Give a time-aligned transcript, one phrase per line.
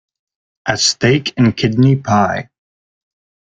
[0.65, 2.49] A steak-and-kidney pie.